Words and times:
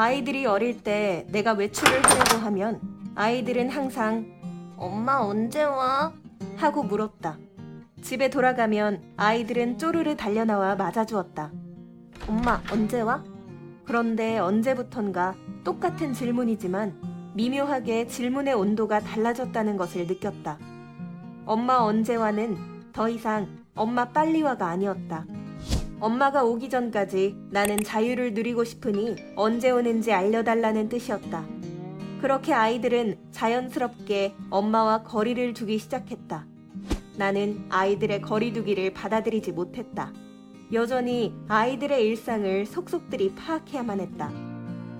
아이들이 0.00 0.46
어릴 0.46 0.84
때 0.84 1.26
내가 1.32 1.54
외출을 1.54 2.00
하려고 2.04 2.46
하면 2.46 2.80
아이들은 3.16 3.68
항상 3.68 4.26
엄마 4.76 5.16
언제 5.16 5.64
와? 5.64 6.12
하고 6.56 6.84
물었다. 6.84 7.36
집에 8.00 8.30
돌아가면 8.30 9.02
아이들은 9.16 9.76
쪼르르 9.76 10.16
달려나와 10.16 10.76
맞아주었다. 10.76 11.50
엄마 12.28 12.62
언제 12.70 13.00
와? 13.00 13.24
그런데 13.86 14.38
언제부턴가 14.38 15.34
똑같은 15.64 16.12
질문이지만 16.12 17.32
미묘하게 17.34 18.06
질문의 18.06 18.54
온도가 18.54 19.00
달라졌다는 19.00 19.76
것을 19.76 20.06
느꼈다. 20.06 20.58
엄마 21.44 21.78
언제 21.78 22.14
와는 22.14 22.92
더 22.92 23.08
이상 23.08 23.48
엄마 23.74 24.04
빨리 24.04 24.42
와가 24.42 24.68
아니었다. 24.68 25.26
엄마가 26.00 26.44
오기 26.44 26.68
전까지 26.68 27.36
나는 27.50 27.76
자유를 27.76 28.32
누리고 28.34 28.62
싶으니 28.62 29.16
언제 29.34 29.70
오는지 29.70 30.12
알려달라는 30.12 30.88
뜻이었다. 30.88 31.44
그렇게 32.20 32.52
아이들은 32.52 33.18
자연스럽게 33.32 34.34
엄마와 34.48 35.02
거리를 35.02 35.52
두기 35.54 35.78
시작했다. 35.78 36.46
나는 37.16 37.64
아이들의 37.68 38.20
거리두기를 38.22 38.94
받아들이지 38.94 39.50
못했다. 39.50 40.12
여전히 40.72 41.34
아이들의 41.48 42.06
일상을 42.06 42.66
속속들이 42.66 43.34
파악해야만 43.34 43.98
했다. 43.98 44.30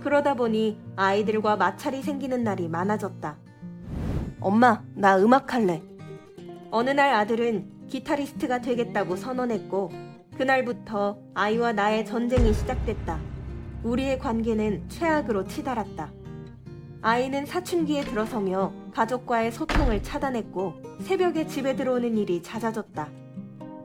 그러다 0.02 0.34
보니 0.34 0.80
아이들과 0.96 1.56
마찰이 1.56 2.02
생기는 2.02 2.42
날이 2.42 2.68
많아졌다. 2.68 3.38
엄마, 4.40 4.82
나 4.94 5.16
음악할래. 5.16 5.82
어느 6.72 6.90
날 6.90 7.14
아들은 7.14 7.86
기타리스트가 7.88 8.60
되겠다고 8.60 9.16
선언했고, 9.16 10.07
그날부터 10.38 11.18
아이와 11.34 11.72
나의 11.72 12.06
전쟁이 12.06 12.52
시작됐다. 12.54 13.18
우리의 13.82 14.20
관계는 14.20 14.88
최악으로 14.88 15.44
치달았다. 15.44 16.12
아이는 17.02 17.44
사춘기에 17.44 18.02
들어서며 18.02 18.72
가족과의 18.94 19.50
소통을 19.50 20.00
차단했고 20.04 20.74
새벽에 21.00 21.48
집에 21.48 21.74
들어오는 21.74 22.16
일이 22.16 22.40
잦아졌다. 22.40 23.08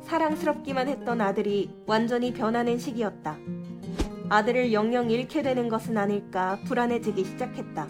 사랑스럽기만 0.03 0.89
했던 0.89 1.21
아들이 1.21 1.71
완전히 1.87 2.31
변하는 2.33 2.77
시기였다. 2.77 3.37
아들을 4.29 4.73
영영 4.73 5.09
잃게 5.09 5.41
되는 5.41 5.69
것은 5.69 5.97
아닐까 5.97 6.59
불안해지기 6.65 7.23
시작했다. 7.23 7.87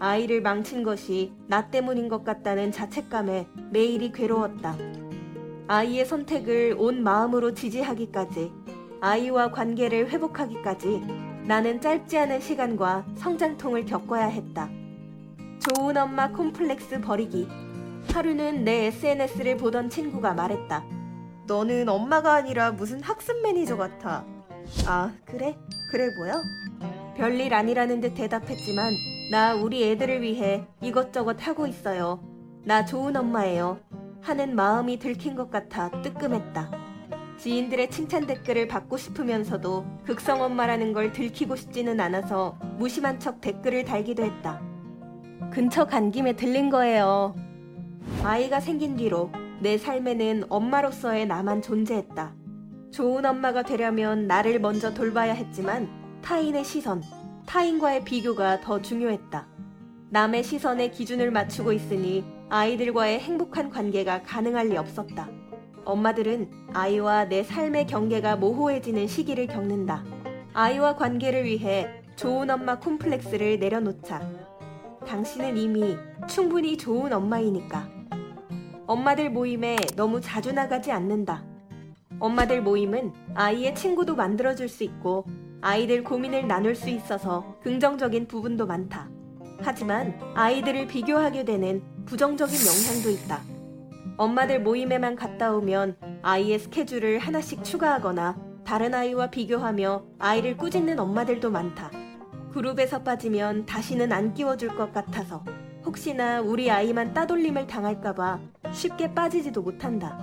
아이를 0.00 0.40
망친 0.40 0.82
것이 0.82 1.32
나 1.46 1.70
때문인 1.70 2.08
것 2.08 2.24
같다는 2.24 2.72
자책감에 2.72 3.46
매일이 3.70 4.10
괴로웠다. 4.10 4.76
아이의 5.66 6.04
선택을 6.04 6.76
온 6.78 7.02
마음으로 7.02 7.54
지지하기까지, 7.54 8.52
아이와 9.00 9.50
관계를 9.50 10.10
회복하기까지 10.10 11.02
나는 11.46 11.80
짧지 11.80 12.18
않은 12.18 12.40
시간과 12.40 13.06
성장통을 13.16 13.86
겪어야 13.86 14.26
했다. 14.26 14.68
좋은 15.60 15.96
엄마 15.96 16.30
콤플렉스 16.30 17.00
버리기. 17.00 17.48
하루는 18.12 18.64
내 18.64 18.86
SNS를 18.86 19.56
보던 19.56 19.88
친구가 19.88 20.34
말했다. 20.34 20.84
너는 21.46 21.88
엄마가 21.88 22.34
아니라 22.34 22.72
무슨 22.72 23.02
학습 23.02 23.42
매니저 23.42 23.76
같아. 23.76 24.24
아, 24.86 25.12
그래? 25.24 25.56
그래 25.90 26.08
보여? 26.16 26.34
별일 27.16 27.54
아니라는 27.54 28.00
듯 28.00 28.14
대답했지만 28.14 28.92
나 29.30 29.54
우리 29.54 29.90
애들을 29.90 30.20
위해 30.20 30.66
이것저것 30.82 31.36
하고 31.46 31.66
있어요. 31.66 32.20
나 32.64 32.84
좋은 32.84 33.16
엄마예요. 33.16 33.78
하는 34.24 34.56
마음이 34.56 34.98
들킨 34.98 35.34
것 35.34 35.50
같아 35.50 35.90
뜨끔했다. 36.00 36.70
지인들의 37.36 37.90
칭찬 37.90 38.26
댓글을 38.26 38.66
받고 38.68 38.96
싶으면서도 38.96 39.84
극성 40.06 40.40
엄마라는 40.40 40.94
걸 40.94 41.12
들키고 41.12 41.56
싶지는 41.56 42.00
않아서 42.00 42.58
무심한 42.78 43.20
척 43.20 43.42
댓글을 43.42 43.84
달기도 43.84 44.24
했다. 44.24 44.62
근처 45.52 45.84
간 45.84 46.10
김에 46.10 46.32
들린 46.32 46.70
거예요. 46.70 47.34
아이가 48.22 48.60
생긴 48.60 48.96
뒤로 48.96 49.30
내 49.60 49.76
삶에는 49.76 50.44
엄마로서의 50.48 51.26
나만 51.26 51.60
존재했다. 51.60 52.34
좋은 52.92 53.26
엄마가 53.26 53.62
되려면 53.62 54.26
나를 54.26 54.58
먼저 54.58 54.94
돌봐야 54.94 55.34
했지만 55.34 55.86
타인의 56.22 56.64
시선, 56.64 57.02
타인과의 57.44 58.04
비교가 58.04 58.62
더 58.62 58.80
중요했다. 58.80 59.46
남의 60.08 60.44
시선에 60.44 60.88
기준을 60.88 61.30
맞추고 61.30 61.72
있으니 61.72 62.24
아이들과의 62.54 63.18
행복한 63.18 63.68
관계가 63.68 64.22
가능할 64.22 64.68
리 64.68 64.76
없었다. 64.76 65.28
엄마들은 65.84 66.48
아이와 66.72 67.24
내 67.24 67.42
삶의 67.42 67.88
경계가 67.88 68.36
모호해지는 68.36 69.08
시기를 69.08 69.48
겪는다. 69.48 70.04
아이와 70.52 70.94
관계를 70.94 71.46
위해 71.46 71.88
좋은 72.14 72.48
엄마 72.50 72.78
콤플렉스를 72.78 73.58
내려놓자. 73.58 74.22
당신은 75.04 75.56
이미 75.56 75.96
충분히 76.28 76.78
좋은 76.78 77.12
엄마이니까. 77.12 77.88
엄마들 78.86 79.30
모임에 79.30 79.74
너무 79.96 80.20
자주 80.20 80.52
나가지 80.52 80.92
않는다. 80.92 81.44
엄마들 82.20 82.62
모임은 82.62 83.12
아이의 83.34 83.74
친구도 83.74 84.14
만들어줄 84.14 84.68
수 84.68 84.84
있고 84.84 85.26
아이들 85.60 86.04
고민을 86.04 86.46
나눌 86.46 86.76
수 86.76 86.88
있어서 86.88 87.56
긍정적인 87.64 88.28
부분도 88.28 88.64
많다. 88.68 89.10
하지만 89.60 90.18
아이들을 90.34 90.86
비교하게 90.86 91.44
되는 91.44 91.82
부정적인 92.06 92.54
영향도 92.54 93.10
있다. 93.10 93.40
엄마들 94.16 94.60
모임에만 94.60 95.16
갔다 95.16 95.52
오면 95.54 95.96
아이의 96.22 96.58
스케줄을 96.58 97.18
하나씩 97.18 97.64
추가하거나 97.64 98.36
다른 98.64 98.94
아이와 98.94 99.30
비교하며 99.30 100.04
아이를 100.18 100.56
꾸짖는 100.56 100.98
엄마들도 100.98 101.50
많다. 101.50 101.90
그룹에서 102.52 103.02
빠지면 103.02 103.66
다시는 103.66 104.12
안 104.12 104.32
끼워줄 104.32 104.76
것 104.76 104.92
같아서 104.92 105.44
혹시나 105.84 106.40
우리 106.40 106.70
아이만 106.70 107.12
따돌림을 107.12 107.66
당할까봐 107.66 108.40
쉽게 108.72 109.12
빠지지도 109.12 109.62
못한다. 109.62 110.18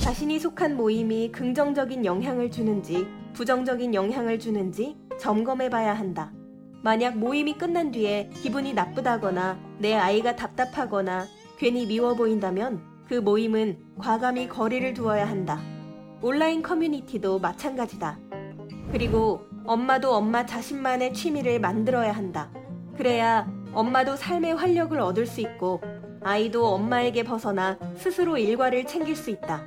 자신이 0.00 0.38
속한 0.38 0.76
모임이 0.76 1.32
긍정적인 1.32 2.04
영향을 2.04 2.50
주는지 2.50 3.06
부정적인 3.32 3.94
영향을 3.94 4.38
주는지 4.38 4.96
점검해 5.18 5.70
봐야 5.70 5.94
한다. 5.94 6.32
만약 6.82 7.16
모임이 7.16 7.54
끝난 7.54 7.92
뒤에 7.92 8.28
기분이 8.42 8.74
나쁘다거나 8.74 9.56
내 9.78 9.94
아이가 9.94 10.34
답답하거나 10.34 11.26
괜히 11.56 11.86
미워 11.86 12.14
보인다면 12.14 12.82
그 13.08 13.14
모임은 13.14 13.78
과감히 13.98 14.48
거리를 14.48 14.92
두어야 14.92 15.28
한다. 15.28 15.60
온라인 16.20 16.60
커뮤니티도 16.60 17.38
마찬가지다. 17.38 18.18
그리고 18.90 19.46
엄마도 19.64 20.12
엄마 20.14 20.44
자신만의 20.44 21.14
취미를 21.14 21.60
만들어야 21.60 22.10
한다. 22.10 22.50
그래야 22.96 23.46
엄마도 23.72 24.16
삶의 24.16 24.56
활력을 24.56 24.98
얻을 24.98 25.24
수 25.26 25.40
있고 25.40 25.80
아이도 26.24 26.66
엄마에게 26.66 27.22
벗어나 27.22 27.78
스스로 27.96 28.38
일과를 28.38 28.86
챙길 28.86 29.14
수 29.14 29.30
있다. 29.30 29.64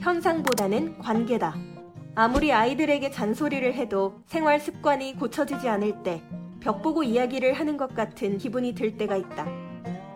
현상보다는 0.00 0.98
관계다. 0.98 1.73
아무리 2.14 2.52
아이들에게 2.52 3.10
잔소리를 3.10 3.74
해도 3.74 4.22
생활 4.26 4.60
습관이 4.60 5.16
고쳐지지 5.16 5.68
않을 5.68 6.02
때 6.02 6.22
벽 6.64 6.80
보고 6.80 7.02
이야기를 7.02 7.52
하는 7.52 7.76
것 7.76 7.94
같은 7.94 8.38
기분이 8.38 8.74
들 8.74 8.96
때가 8.96 9.16
있다. 9.16 9.46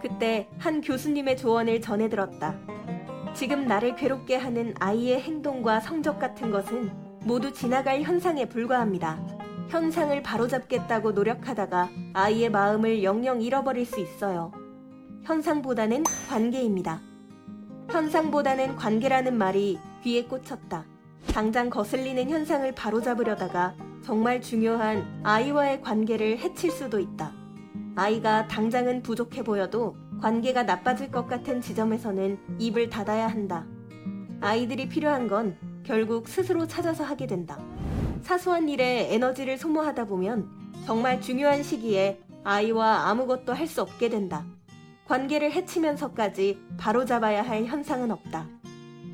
그때 0.00 0.48
한 0.56 0.80
교수님의 0.80 1.36
조언을 1.36 1.82
전해 1.82 2.08
들었다. 2.08 2.58
지금 3.34 3.66
나를 3.66 3.96
괴롭게 3.96 4.36
하는 4.36 4.72
아이의 4.80 5.20
행동과 5.20 5.80
성적 5.80 6.18
같은 6.18 6.50
것은 6.50 6.90
모두 7.26 7.52
지나갈 7.52 8.00
현상에 8.00 8.46
불과합니다. 8.46 9.20
현상을 9.68 10.22
바로잡겠다고 10.22 11.12
노력하다가 11.12 11.90
아이의 12.14 12.48
마음을 12.48 13.02
영영 13.02 13.42
잃어버릴 13.42 13.84
수 13.84 14.00
있어요. 14.00 14.50
현상보다는 15.24 16.04
관계입니다. 16.30 17.02
현상보다는 17.90 18.76
관계라는 18.76 19.36
말이 19.36 19.78
귀에 20.02 20.24
꽂혔다. 20.24 20.86
당장 21.32 21.70
거슬리는 21.70 22.28
현상을 22.28 22.70
바로잡으려다가 22.74 23.74
정말 24.02 24.40
중요한 24.40 25.20
아이와의 25.22 25.82
관계를 25.82 26.38
해칠 26.38 26.70
수도 26.70 26.98
있다. 26.98 27.32
아이가 27.94 28.48
당장은 28.48 29.02
부족해 29.02 29.44
보여도 29.44 29.96
관계가 30.20 30.64
나빠질 30.64 31.10
것 31.12 31.28
같은 31.28 31.60
지점에서는 31.60 32.38
입을 32.58 32.90
닫아야 32.90 33.28
한다. 33.28 33.66
아이들이 34.40 34.88
필요한 34.88 35.28
건 35.28 35.56
결국 35.84 36.28
스스로 36.28 36.66
찾아서 36.66 37.04
하게 37.04 37.26
된다. 37.26 37.58
사소한 38.22 38.68
일에 38.68 39.14
에너지를 39.14 39.58
소모하다 39.58 40.06
보면 40.06 40.48
정말 40.86 41.20
중요한 41.20 41.62
시기에 41.62 42.20
아이와 42.44 43.08
아무것도 43.10 43.52
할 43.52 43.66
수 43.68 43.82
없게 43.82 44.08
된다. 44.08 44.44
관계를 45.06 45.52
해치면서까지 45.52 46.58
바로잡아야 46.78 47.42
할 47.42 47.64
현상은 47.64 48.10
없다. 48.10 48.46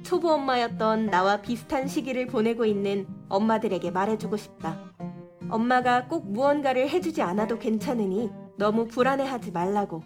초보 0.05 0.33
엄마였던 0.33 1.07
나와 1.07 1.39
비슷한 1.39 1.89
시기를 1.89 2.27
보내고 2.27 2.67
있는 2.67 3.07
엄마들에게 3.31 3.91
말해주고 3.91 4.37
싶다. 4.37 4.79
엄마가 5.49 6.09
꼭 6.09 6.31
무언가를 6.31 6.91
해주지 6.91 7.23
않아도 7.23 7.59
괜찮으니 7.59 8.31
너무 8.59 8.87
불안해하지 8.87 9.51
말라고. 9.53 10.03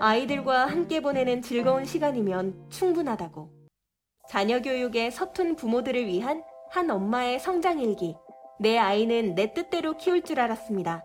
아이들과 0.00 0.66
함께 0.66 1.00
보내는 1.00 1.42
즐거운 1.42 1.84
시간이면 1.84 2.68
충분하다고. 2.70 3.50
자녀 4.28 4.60
교육에 4.60 5.10
서툰 5.10 5.54
부모들을 5.54 6.06
위한 6.06 6.42
한 6.70 6.90
엄마의 6.90 7.38
성장일기. 7.38 8.16
내 8.58 8.78
아이는 8.78 9.34
내 9.34 9.52
뜻대로 9.52 9.98
키울 9.98 10.22
줄 10.22 10.40
알았습니다. 10.40 11.04